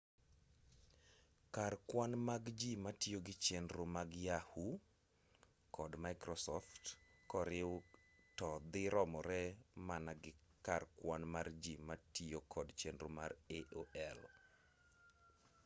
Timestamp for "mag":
2.27-2.43, 3.95-4.09